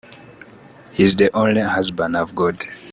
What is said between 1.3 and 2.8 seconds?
only husband I've got.